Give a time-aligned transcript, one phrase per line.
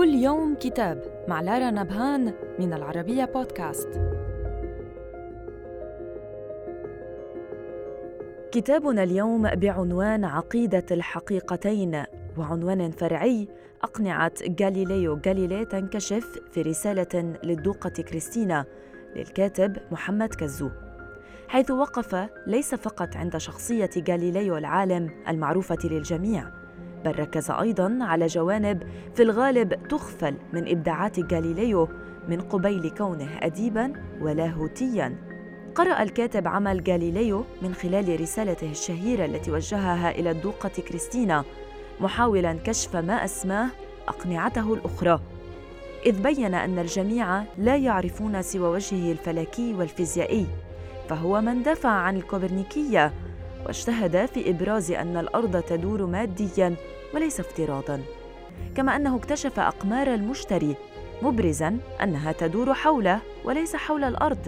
[0.00, 3.88] كل يوم كتاب مع لارا نبهان من العربية بودكاست.
[8.52, 12.04] كتابنا اليوم بعنوان عقيدة الحقيقتين
[12.38, 13.48] وعنوان فرعي
[13.82, 18.64] أقنعة غاليليو غاليلي تنكشف في رسالة للدوقة كريستينا
[19.16, 20.70] للكاتب محمد كزو.
[21.48, 26.59] حيث وقف ليس فقط عند شخصية غاليليو العالم المعروفة للجميع
[27.04, 28.82] بل ركز أيضا على جوانب
[29.14, 31.88] في الغالب تغفل من إبداعات غاليليو
[32.28, 35.16] من قبيل كونه أديبا ولاهوتيا
[35.74, 41.44] قرأ الكاتب عمل غاليليو من خلال رسالته الشهيرة التي وجهها إلى الدوقة كريستينا
[42.00, 43.68] محاولا كشف ما أسماه
[44.08, 45.20] أقنعته الأخرى.
[46.06, 50.46] إذ بين أن الجميع لا يعرفون سوى وجهه الفلكي والفيزيائي
[51.08, 53.12] فهو من دافع عن الكوبرنيكية
[53.66, 56.74] واجتهد في إبراز أن الأرض تدور ماديا
[57.14, 58.02] وليس افتراضا.
[58.76, 60.76] كما أنه اكتشف أقمار المشتري
[61.22, 64.38] مبرزا أنها تدور حوله وليس حول الأرض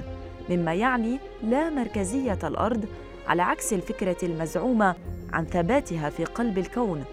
[0.51, 2.85] مما يعني لا مركزية الأرض
[3.27, 4.95] على عكس الفكرة المزعومة
[5.33, 7.05] عن ثباتها في قلب الكون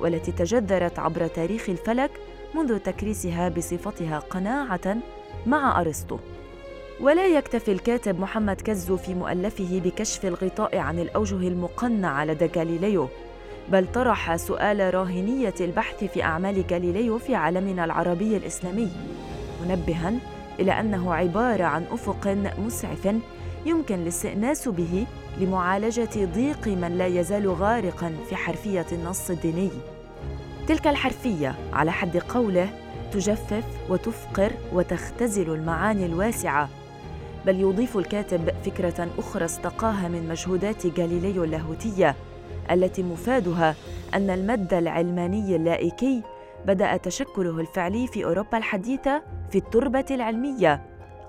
[0.00, 2.10] والتي تجذرت عبر تاريخ الفلك
[2.54, 4.96] منذ تكريسها بصفتها قناعة
[5.46, 6.18] مع أرسطو.
[7.00, 13.08] ولا يكتفي الكاتب محمد كزو في مؤلفه بكشف الغطاء عن الأوجه المقنعة لدى غاليليو
[13.72, 18.88] بل طرح سؤال راهنية البحث في أعمال غاليليو في عالمنا العربي الإسلامي
[19.64, 20.12] منبها
[20.60, 23.14] إلى أنه عبارة عن أفق مسعف
[23.66, 25.06] يمكن الاستئناس به
[25.40, 29.70] لمعالجة ضيق من لا يزال غارقا في حرفية النص الديني.
[30.68, 32.68] تلك الحرفية على حد قوله
[33.12, 36.68] تجفف وتفقر وتختزل المعاني الواسعة
[37.46, 42.14] بل يضيف الكاتب فكرة أخرى استقاها من مجهودات غاليليو اللاهوتية
[42.70, 43.74] التي مفادها
[44.14, 46.22] أن المد العلماني اللائكي
[46.66, 50.82] بدأ تشكله الفعلي في أوروبا الحديثة في التربة العلمية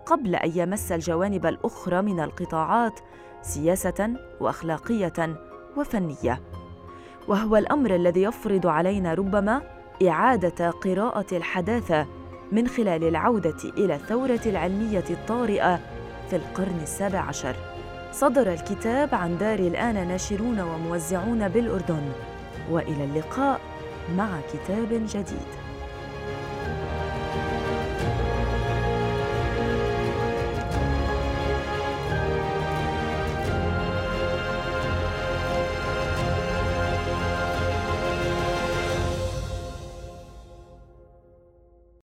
[0.06, 3.00] قبل أن يمس الجوانب الأخرى من القطاعات
[3.42, 5.38] سياسة وأخلاقية
[5.78, 6.42] وفنية.
[7.28, 9.62] وهو الأمر الذي يفرض علينا ربما
[10.08, 12.08] إعادة قراءة الحداثة
[12.52, 15.97] من خلال العودة إلى الثورة العلمية الطارئة
[16.30, 17.56] في القرن السابع عشر.
[18.12, 22.12] صدر الكتاب عن دار الآن ناشرون وموزعون بالأردن.
[22.72, 23.62] وإلى اللقاء
[24.16, 25.67] مع كتاب جديد.